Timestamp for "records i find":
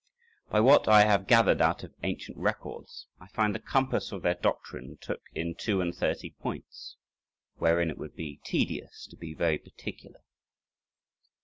2.39-3.53